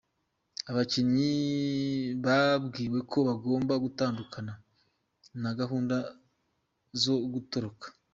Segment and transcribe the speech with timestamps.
[0.69, 1.31] Abakinnyi
[2.25, 4.53] babwiwe ko bagomba gutandukana
[5.41, 5.97] na gahunda
[7.01, 7.85] zo gutoroka.